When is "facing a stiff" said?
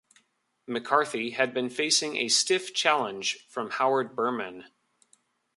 1.69-2.73